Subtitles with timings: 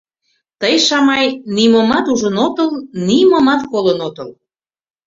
[0.61, 1.25] Тый, Шамай,
[1.55, 2.69] нимомат ужын отыл,
[3.07, 4.29] нимомат колын отыл.